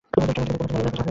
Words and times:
টার্গেটকে 0.13 0.43
দেখতে 0.51 0.65
পাচ্ছি। 0.75 0.91